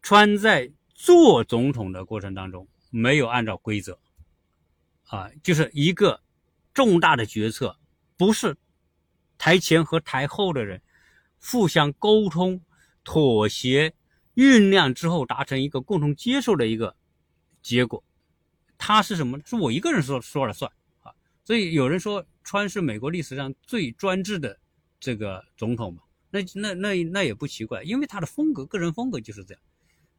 [0.00, 3.98] 川在做总统的过程当中没有按照规则，
[5.04, 6.20] 啊，就是一个
[6.74, 7.78] 重大的决策，
[8.16, 8.56] 不是
[9.38, 10.82] 台前和台后的人
[11.40, 12.60] 互相沟通、
[13.04, 13.94] 妥协、
[14.34, 16.96] 酝酿之后达成一个共同接受的一个。
[17.62, 18.02] 结果，
[18.76, 19.38] 他是什么？
[19.44, 20.72] 是我一个人说说了算！
[21.44, 24.58] 所以有人说川是美国历史上最专制的
[25.00, 26.02] 这个总统嘛？
[26.30, 29.62] 那那那那也不奇怪，因为他的风格，个人风格就是这样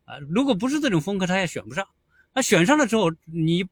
[0.06, 0.18] 啊。
[0.30, 1.88] 如果不是这种风格，他也选不上。
[2.34, 3.64] 那选上了之后，你，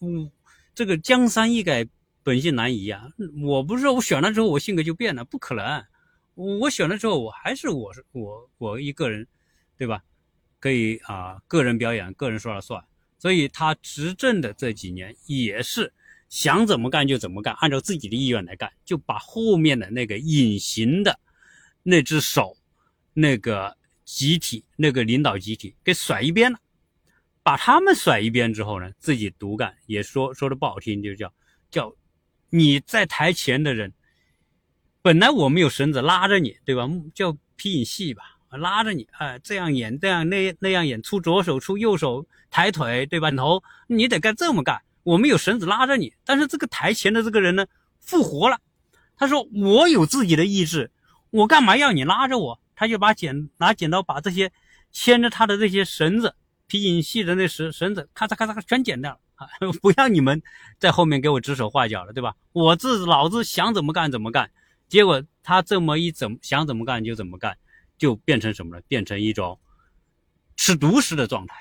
[0.00, 0.30] 嗯，
[0.74, 1.86] 这个江山易改，
[2.22, 3.08] 本性难移啊！
[3.42, 5.84] 我不是说我选了之后我性格就变了，不可能。
[6.34, 9.26] 我选了之后，我还是我是我我一个人，
[9.76, 10.02] 对吧？
[10.58, 12.84] 可以啊，个人表演，个人说了算。
[13.18, 15.92] 所以他执政的这几年也是
[16.28, 21.18] 想怎么干就怎么干，按照自己的意愿来干，就把后面的那个隐形的
[21.82, 22.56] 那只手、
[23.12, 26.58] 那个集体、那个领导集体给甩一边了。
[27.42, 31.32] 把他们甩一边之后呢，自己独干，也说说的不好听，就叫
[31.70, 31.94] 叫
[32.50, 33.92] 你在台前的人，
[35.00, 36.88] 本来我们有绳子拉着你，对吧？
[37.14, 38.22] 叫皮影戏吧。
[38.50, 43.30] 拉着你，哎，这样演，这样那那样演，出左手，出右手，抬腿，对吧？
[43.32, 44.80] 头，你得干这么干。
[45.06, 47.66] 我们有绳子拉着你，但是这个台前的这个人呢，
[48.00, 48.58] 复活了。
[49.16, 50.90] 他说：“我有自己的意志，
[51.30, 54.52] 我干嘛要你拉着我？”他就把剪拿剪刀把这些
[54.90, 56.34] 牵着他的这些绳子，
[56.66, 59.46] 皮影戏的那绳绳子，咔嚓咔嚓全剪掉了啊！
[59.80, 60.42] 不要你们
[60.80, 62.34] 在后面给我指手画脚了，对吧？
[62.52, 64.50] 我自老子想怎么干怎么干。
[64.88, 67.56] 结果他这么一怎想怎么干就怎么干。
[67.98, 68.82] 就变成什么了？
[68.88, 69.58] 变成一种
[70.54, 71.54] 吃独食的状态！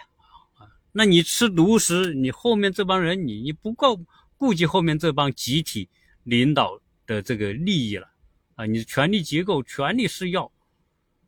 [0.97, 3.99] 那你吃独食，你后面这帮人，你你不够
[4.37, 5.89] 顾及后面这帮集体
[6.23, 8.09] 领导的这个利益了
[8.55, 8.65] 啊！
[8.65, 10.49] 你的权力结构，权力是要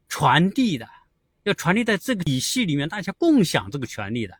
[0.07, 0.87] 传递的，
[1.43, 4.37] 要传递在这个体系里面，大家共享这个权利的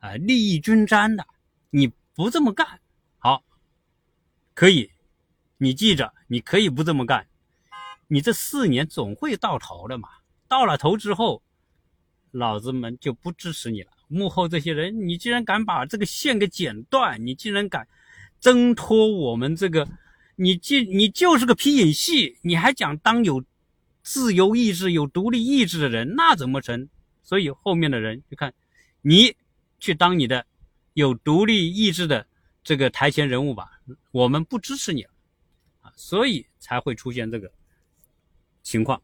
[0.00, 1.26] 啊，利益均沾的。
[1.70, 2.78] 你不这么干，
[3.16, 3.42] 好，
[4.52, 4.90] 可以
[5.56, 7.26] 你记着，你可以不这么干，
[8.06, 10.10] 你这四年总会到头的嘛。
[10.46, 11.42] 到了头之后，
[12.32, 13.92] 老子们就不支持你了。
[14.08, 17.86] 幕后这些人，你竟然敢把这个线给剪断，你竟然敢
[18.40, 19.88] 挣脱我们这个，
[20.36, 23.44] 你既你就是个皮影戏，你还讲当有
[24.02, 26.88] 自由意志、有独立意志的人，那怎么成？
[27.22, 28.54] 所以后面的人就看，
[29.02, 29.36] 你
[29.78, 30.46] 去当你的
[30.94, 32.26] 有独立意志的
[32.64, 35.10] 这个台前人物吧，我们不支持你了。
[35.96, 37.50] 所以才会出现这个
[38.62, 39.02] 情况，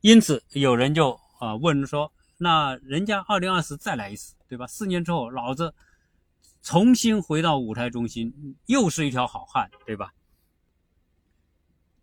[0.00, 4.66] 因此有人就啊问说：“那人家二零二四再来一次，对吧？
[4.66, 5.74] 四年之后，老子
[6.62, 10.14] 重新回到舞台中心，又是一条好汉，对吧？”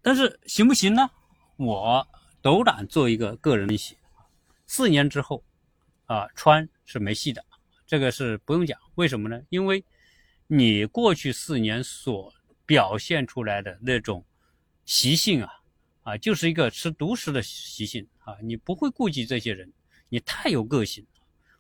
[0.04, 1.10] 但是行不行呢？
[1.56, 2.08] 我
[2.41, 3.98] 斗胆做一个个人分析：
[4.67, 5.43] 四年之后，
[6.06, 7.43] 啊，川是没戏的，
[7.88, 8.80] 这个是不用讲。
[8.95, 9.41] 为什么呢？
[9.50, 9.84] 因为
[10.48, 12.32] 你过去四年所
[12.65, 14.24] 表现出来的那种
[14.84, 15.50] 习性啊，
[16.04, 18.36] 啊，就是一个吃独食的习性啊！
[18.43, 19.74] 你不会顾及这些人，
[20.10, 21.06] 你太有个性。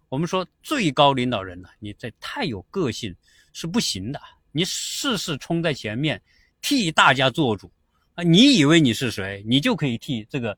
[0.09, 3.15] 我们说最高领导人呢，你这太有个性
[3.53, 4.21] 是不行的。
[4.51, 6.21] 你事事冲在前面，
[6.61, 7.69] 替大家做主
[8.13, 8.23] 啊！
[8.23, 10.57] 你以为你是谁，你就可以替这个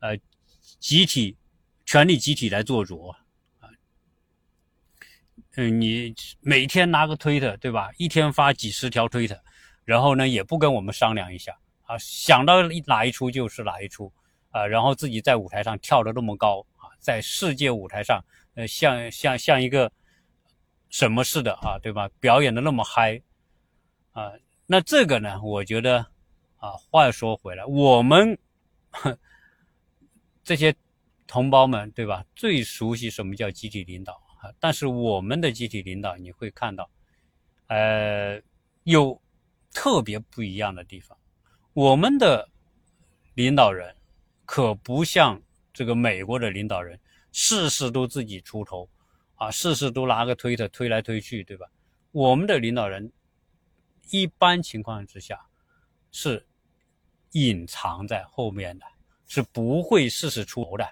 [0.00, 0.18] 呃
[0.80, 1.36] 集体
[1.84, 3.18] 权力集体来做主啊？
[5.56, 7.90] 嗯，你每天拿个推特，对吧？
[7.96, 9.40] 一天发几十条推特。
[9.84, 14.12] 然后呢，也不跟我们商量一下啊，想到哪一出就是哪一出
[14.50, 16.66] 啊，然后自己在舞台上跳得那么高，
[16.98, 19.90] 在世界舞台上，呃，像像像一个
[20.88, 22.08] 什么似的啊，对吧？
[22.20, 23.20] 表演的那么嗨
[24.12, 24.32] 啊，
[24.66, 25.98] 那这个呢，我觉得
[26.58, 28.38] 啊，话说回来，我们
[30.42, 30.74] 这些
[31.26, 32.24] 同胞们，对吧？
[32.34, 36.88] 最熟悉什么叫集体领导啊，但是我们的集体领导，你会看到，
[37.68, 38.40] 呃，
[38.84, 39.20] 有。
[39.72, 41.18] 特别不一样的地方，
[41.74, 42.48] 我们的
[43.34, 43.94] 领导人
[44.46, 45.42] 可不像
[45.76, 46.98] 这个美国的领导人，
[47.32, 48.88] 事事都自己出头，
[49.34, 51.66] 啊，事事都拿个推特推来推去，对吧？
[52.12, 53.12] 我们的领导人
[54.08, 55.38] 一般情况之下
[56.10, 56.46] 是
[57.32, 58.86] 隐藏在后面的，
[59.26, 60.88] 是不会事事出头的。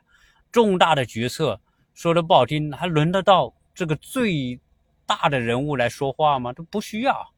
[0.53, 1.59] 重大的决策
[1.95, 4.61] 说的不好听，还轮得到这个最
[5.07, 6.53] 大的人物来说话吗？
[6.53, 7.33] 都不需要，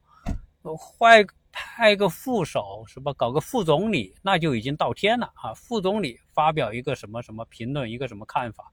[0.99, 1.25] 坏。
[1.59, 3.11] 派个副手是吧？
[3.13, 5.53] 搞个副总理，那就已经到天了啊！
[5.55, 8.71] 副总理发表一个什么什么评论，一个什么看法，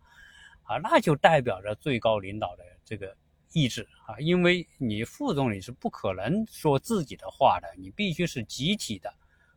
[0.64, 3.16] 啊，那就代表着最高领导的这个
[3.53, 4.20] 意志啊！
[4.20, 9.12] 因为你副总理是不可能说自己的话的，你必须是集体的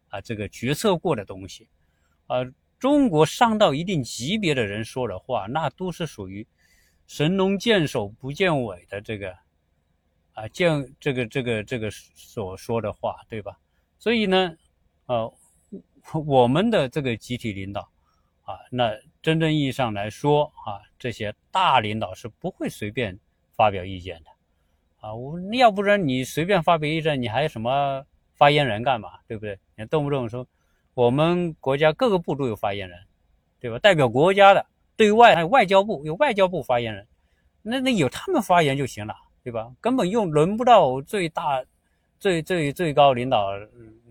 [0.08, 1.68] 啊，这个决策过的东西，
[2.28, 2.38] 啊，
[2.80, 6.48] 中国上到一定级别的人说的话，那都是属于
[7.08, 9.36] 神龙见首不见尾的这个。
[10.38, 13.58] 啊，见这个这个这个所说的话，对吧？
[13.98, 14.56] 所以呢，
[15.08, 15.34] 呃，
[16.14, 17.82] 我们的这个集体领导
[18.44, 23.18] 啊，那真正意义上来说啊，这些大领导是不会随便
[23.56, 24.30] 发表意见的
[25.00, 25.12] 啊。
[25.12, 29.14] 我要不然你随便发表意见，你还有什么发言人干嘛？
[29.28, 29.58] 对不对？
[29.76, 30.46] 你动不动说
[30.94, 33.00] 我们国家各个部都有发言人，
[33.60, 33.80] 对吧？
[33.80, 34.64] 代表国家的
[34.96, 37.08] 对外还有外交部有外交部发言人，
[37.64, 39.16] 那那有他们发言就行了。
[39.48, 39.74] 对吧？
[39.80, 41.64] 根本用轮不到最大、
[42.20, 43.54] 最最最高领导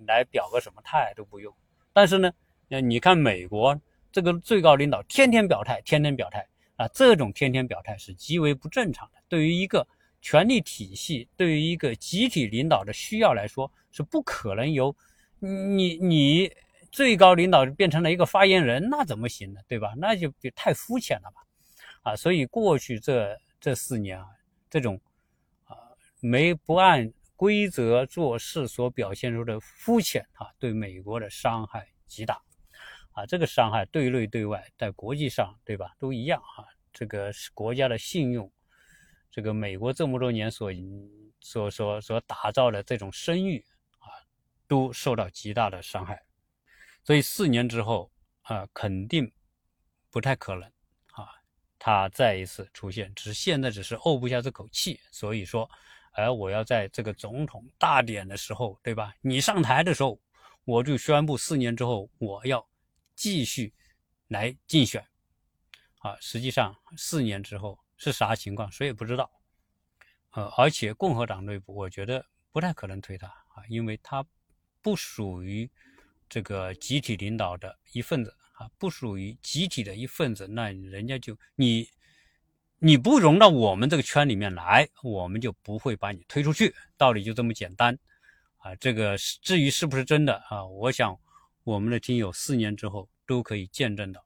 [0.07, 1.55] 来表个什么态都不用。
[1.93, 2.33] 但是呢，
[2.69, 3.79] 那你看美国
[4.11, 9.21] 这个最高领导天天表态，天天表态啊，这种天天表态是极为不正常的。
[9.29, 9.87] 对于一个
[10.23, 14.97] 权力体系，对于一个集体领导的需要来说，是不可能由
[15.39, 16.51] 你你
[16.91, 19.61] 最高领导变成了一个发言人，那怎么行呢？
[19.69, 19.93] 对吧？
[19.99, 21.43] 那就太肤浅了吧？
[22.13, 24.25] 啊，所以过去这这四年啊，
[24.71, 24.99] 这种。
[26.21, 32.43] 没不按规则做事所表现出的肤浅啊，对美国的伤害极大
[33.11, 33.27] 啊！
[33.27, 36.65] 这个伤害对内对外，在国际上，对吧，都一样啊。
[36.95, 38.51] 这个是国家的信用，
[39.31, 40.73] 这个美国这么多年所
[41.41, 43.63] 所所所打造的这种声誉
[43.99, 44.09] 啊，
[44.67, 46.25] 都受到极大的伤害。
[47.05, 48.11] 所以四年之后
[48.41, 49.31] 啊，肯定
[50.11, 50.63] 不太可能
[51.13, 51.29] 啊，
[51.79, 55.71] 他再一次出现，只是现在只是怄不下这口气，所以说。
[56.17, 59.15] 而我要在这个总统大典的时候，对吧？
[59.21, 60.19] 你上台的时候，
[60.65, 62.67] 我就宣布四年之后我要
[63.15, 63.73] 继续
[64.29, 65.05] 来竞选。
[65.99, 69.31] 啊，实际上四年之后是啥情况，谁也不知道。
[70.31, 74.25] 呃，而且共和党内部，我觉得不太可能推他啊，因为他
[74.81, 75.71] 不属于
[76.29, 81.89] 这个集体领导的一份子啊，不属于集体的一份子，那人家就你。
[82.87, 87.99] 你不融到我们这个圈里面来，我们就不会把你推出去，道理就这么简单，
[88.59, 91.19] 啊，这个至于是不是真的啊，我想
[91.65, 94.25] 我们的听友四年之后都可以见证到。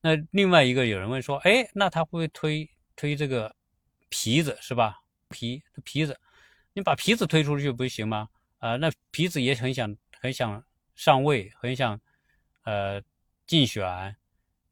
[0.00, 2.66] 那另外一个有人问说，哎，那他会不会推
[2.96, 3.54] 推这个
[4.08, 4.98] 皮子是吧？
[5.28, 6.18] 皮皮子，
[6.72, 8.26] 你把皮子推出去不行吗？
[8.56, 10.64] 啊，那皮子也很想很想
[10.94, 12.00] 上位，很想
[12.64, 13.02] 呃
[13.46, 14.16] 竞选，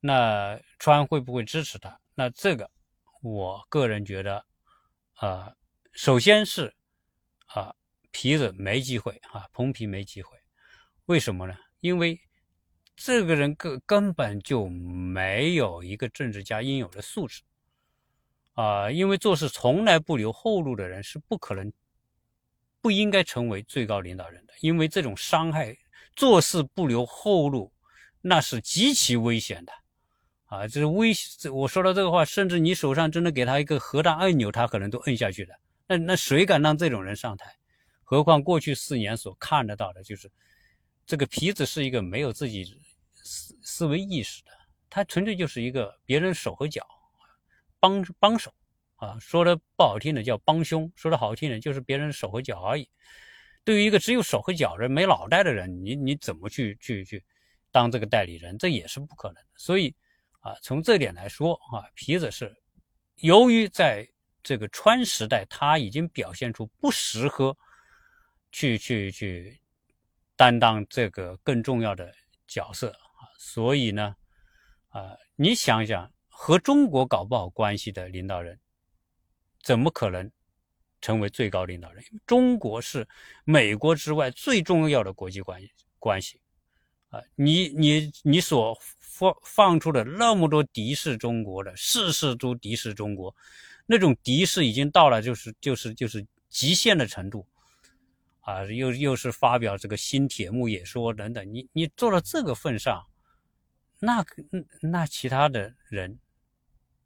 [0.01, 2.01] 那川会不会支持他？
[2.15, 2.71] 那这个
[3.25, 4.45] 我个人觉得，
[5.15, 5.53] 啊，
[5.93, 6.73] 首先是
[7.47, 7.75] 啊
[8.11, 10.37] 皮子没机会啊，蓬皮没机会，
[11.07, 11.55] 为什么呢？
[11.81, 12.21] 因为。
[12.97, 17.43] 这个人根根本就没有一个政治家应有的素质
[18.53, 18.89] 啊！
[18.89, 21.73] 因为做事从来不留后路的人是不可能、
[22.81, 24.55] 不应该成为最高领导人的。
[24.61, 25.77] 因为这种伤害、
[26.15, 27.73] 做事不留后路，
[28.21, 29.73] 那是极其危险的
[30.57, 30.69] 啊！
[30.69, 31.13] 就是危，
[31.53, 35.55] 我说到这个话，甚至你手上真的给他一个核弹按钮，他可能都摁下去了。
[35.87, 37.55] 那那谁敢让这种人上台？
[38.03, 40.31] 何况过去四年所看得到的，就是
[41.07, 42.65] 这个皮子是一个没有自己。
[43.27, 44.51] 思思维意识的，
[44.91, 46.87] 他纯粹就是一个别人手和脚，
[47.81, 48.53] 帮帮手
[48.97, 52.87] 啊，说的不好听的叫帮凶，说的好听的就是别人手和脚而已。
[53.65, 57.25] 对于一个只有手和脚的没脑袋的人，你你怎么去去去
[57.73, 58.59] 当这个代理人？
[58.59, 59.49] 这也是不可能的。
[59.57, 59.95] 所以
[60.45, 62.55] 啊，从这点来说啊，皮子是
[63.17, 64.07] 由于在
[64.43, 67.57] 这个川时代，他已经表现出不适合
[68.53, 69.59] 去去去
[70.37, 72.13] 担当这个更重要的
[72.47, 73.25] 角色啊。
[73.39, 74.15] 所以呢，
[74.91, 78.61] 啊，你想想，和中国搞不好关系的领导人，
[79.63, 80.31] 怎么可能
[81.01, 82.05] 成为最高领导人？
[82.27, 83.09] 中国是
[83.45, 86.39] 美国之外最重要的国际关系关系，
[87.09, 88.79] 啊，你你你所
[89.15, 93.35] 放放出的那么多敌视中国的，事事都敌视中国，
[93.87, 97.47] 那种敌视已经到了就是就是就是极限的程度，
[98.41, 103.05] 啊，又又是发表这个新铁幕也说等等，你你做到这个份上。
[104.01, 104.23] 那
[104.83, 106.19] 那其他的人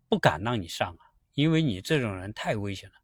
[0.08, 1.04] 不敢让你上啊，
[1.34, 2.96] 因为你这种人太危险了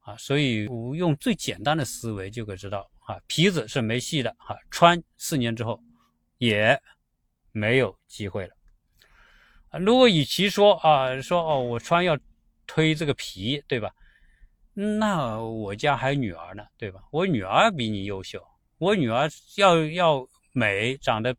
[0.00, 0.16] 啊！
[0.16, 5.78] 所以我用最简单的思维就可知道啊，皮子是没戏的啊，穿四年之后
[6.38, 6.80] 也
[7.56, 8.54] 没有机会了。
[9.80, 12.18] 如果与其说啊说哦，我穿要
[12.66, 13.90] 推这个皮，对吧？
[14.74, 17.00] 那我家还有女儿呢，对吧？
[17.10, 18.42] 我女儿比你优秀，
[18.78, 21.34] 我女儿要要美，长得。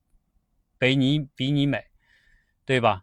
[0.79, 1.83] 比你比你美，
[2.63, 3.01] 对吧？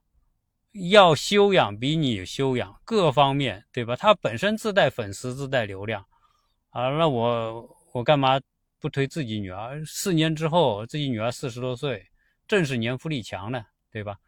[0.91, 3.97] 要修养比你有修养，各方面对吧？
[3.97, 6.01] 她本身自带粉丝，自带流量，
[6.71, 8.41] 啊，那我我干嘛
[8.79, 9.85] 不推自己女儿？
[9.85, 12.07] 四年之后，自己女儿四十多岁，
[12.47, 14.19] 正是年富力强呢，对吧？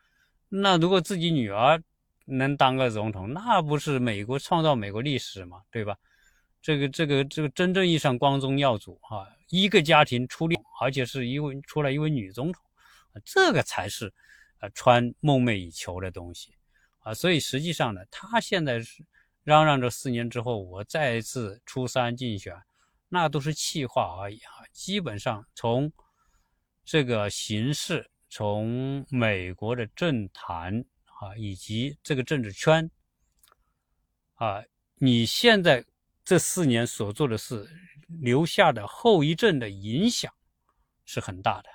[0.48, 1.82] 那如果自己女儿
[2.24, 5.96] 能当个总统，那不是美国创造美国历史嘛，对吧？
[6.62, 12.62] 这个这个这个真正意义上光宗耀祖啊，一个家庭出力，而且是一位出来一位女总统。
[13.24, 14.12] 这个才是，
[14.58, 16.54] 呃，川梦寐以求的东西，
[17.00, 19.04] 啊，所以实际上呢，他现在是
[19.44, 22.54] 嚷嚷着四年之后我再次初三竞选，
[23.08, 24.66] 那都是气话而已啊。
[24.72, 25.92] 基本上从
[26.86, 30.84] 这个形势，从美国的政坛
[31.20, 32.88] 啊，以及这个政治圈，
[34.34, 34.62] 啊，
[34.94, 35.84] 你现在
[36.24, 37.68] 这四年所做的事
[38.06, 40.32] 留下的后遗症的影响
[41.04, 41.68] 是很大的。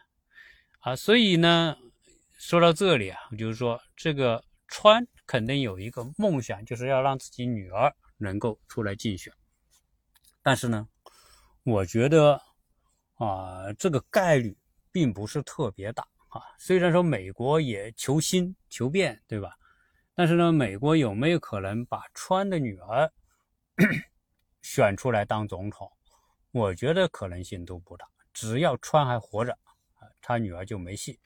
[0.80, 1.76] 啊，所以呢，
[2.38, 9.34] 说到这里啊，就是说，这个川肯定有一个梦想，就是要让自己女儿能够出来竞选。
[10.42, 10.88] 但是呢，
[11.64, 12.42] 我觉得
[13.16, 14.58] 啊，这个概率
[14.92, 16.42] 并不是特别大啊。
[16.58, 19.56] 虽然说美国也求新求变，对吧？
[20.14, 23.12] 但是呢，美国有没有可能把川的女儿
[24.62, 25.92] 选出来当总统？
[26.52, 28.06] 我觉得可能性都不大。
[28.34, 29.58] 只要川还活着。
[30.24, 31.20] 他女儿就没戏，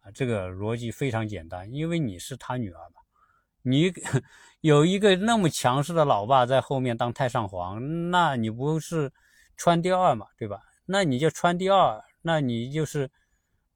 [0.00, 3.00] 啊，这个逻辑非常简单，因为你是他女儿嘛，
[3.62, 3.90] 你
[4.60, 9.10] 有一个那么强势的老爸在后面当太上皇，那你不是
[9.56, 10.60] 川第二嘛，对吧？
[10.84, 13.08] 那你就川第二，那你就是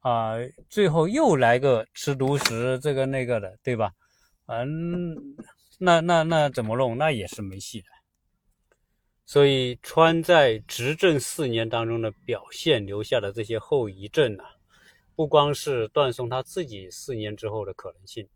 [0.01, 0.33] 啊，
[0.69, 3.93] 最后又来个吃独食这个那个的，对吧？
[4.47, 5.15] 嗯，
[5.79, 6.99] 那那那怎么弄？
[6.99, 7.87] 那也是没戏的。
[9.25, 14.43] 所以，川在执政四年当中的表现留下的这些后遗症呢，
[15.15, 18.29] 不光是断送他自己四年之后的可能性，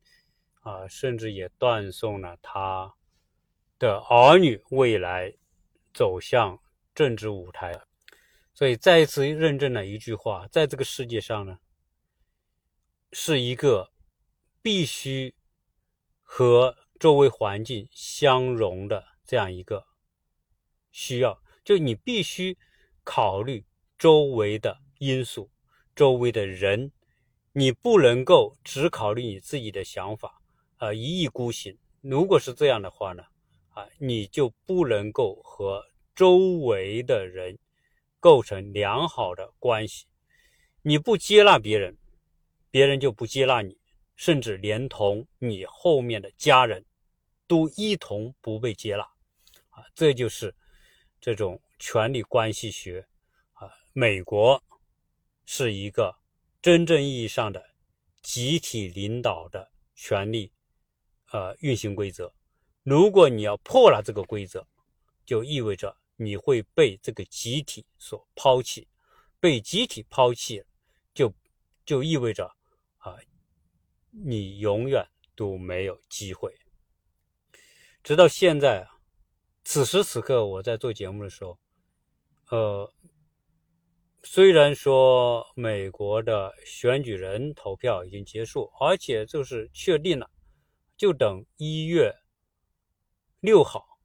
[0.61, 2.95] 啊，甚至也断送了他
[3.81, 5.35] 的儿女未来
[5.93, 6.57] 走向
[6.95, 7.73] 政治舞台。
[8.55, 11.59] 所以，再一次认证了一句话：在这个世界上呢，
[13.11, 13.90] 是一个
[14.62, 15.34] 必须
[16.22, 19.84] 和周围环境相融的这样一个。
[20.92, 22.57] 需要就你必须
[23.02, 23.66] 考虑
[23.98, 25.50] 周围的因素、
[25.96, 26.92] 周围的人，
[27.52, 30.40] 你不能够只考虑你自己的想法，
[30.76, 31.76] 啊，一意孤行。
[32.00, 33.24] 如果是这样的话呢，
[33.70, 35.84] 啊，你就不能够和
[36.14, 37.59] 周围的人
[38.25, 40.07] 构成良好的关系。
[40.81, 41.95] 你不接纳别人，
[42.70, 43.79] 别人就不接纳你，
[44.16, 46.83] 甚至连同你后面的家人
[47.47, 49.03] 都一同不被接纳。
[49.68, 50.55] 啊，这就是
[51.20, 53.07] 这种权力关系学。
[53.53, 54.64] 啊，美国
[55.45, 56.16] 是一个
[56.62, 57.62] 真正意义上的
[58.22, 60.51] 集体领导的权力。
[61.31, 62.33] 呃，运行规则，
[62.85, 64.66] 如果你要破了这个规则，
[65.27, 68.89] 就意味着你会被这个集体所抛弃，
[69.41, 70.65] 被集体抛弃，
[71.12, 71.33] 就
[71.85, 72.47] 就意味着
[72.99, 73.17] 啊，
[74.11, 76.55] 你永远都没有机会。
[78.03, 79.01] 直到现在啊，
[79.65, 81.59] 此时此刻我在做节目的时候，
[82.51, 82.93] 呃，
[84.23, 90.31] 虽然说美国的选举人投票已经结束，而且就是确定了。
[90.97, 92.15] 就等一月
[93.41, 93.99] 六号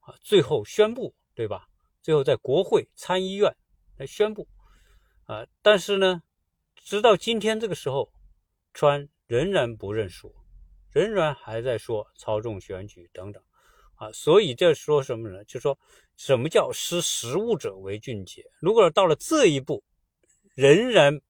[0.00, 1.68] 啊，最后宣布，对吧？
[2.02, 3.54] 最后在国会参议院
[3.98, 4.48] 来宣布
[5.26, 5.46] 啊。
[5.62, 6.22] 但是呢，
[6.74, 8.10] 直到今天这个时候，
[8.74, 10.34] 川仍然不认输，
[10.90, 13.42] 仍然还在说操纵选举等等
[13.94, 14.10] 啊。
[14.12, 15.44] 所以这说什么呢？
[15.44, 15.78] 就说
[16.16, 18.44] 什么叫识时务者为俊杰？
[18.58, 19.84] 如果到了这一步，
[20.54, 21.20] 仍然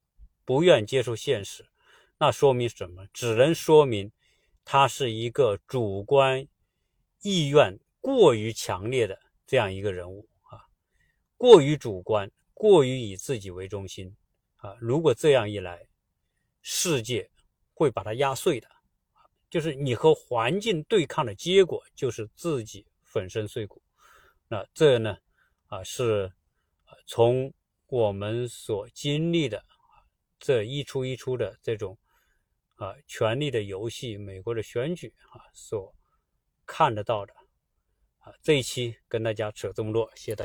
[0.45, 1.67] 不愿接受现实，
[2.19, 3.07] 那说明什么？
[3.13, 4.13] 只能说明。
[4.69, 6.49] 他是一个主观
[7.23, 9.17] 意愿过于强烈的
[9.47, 10.61] 这样一个人物啊，
[11.37, 14.15] 过于主观，过于以自己为中心
[14.57, 14.75] 啊。
[14.81, 15.87] 如果这样一来，
[16.63, 17.31] 世界
[17.73, 18.69] 会把它压碎的
[19.49, 23.83] 就是你和环境对抗的结果，就是自己粉身碎骨。
[24.49, 25.17] 那这呢
[25.67, 26.33] 啊，是
[27.07, 27.53] 从
[27.87, 29.65] 我们所经历的
[30.39, 31.97] 这一出一出的这种。
[32.79, 35.97] 啊，权力的游戏，美国的选举啊，所
[36.67, 37.35] 看得到的
[38.43, 40.45] 这一期跟大家扯这么多，谢谢大家。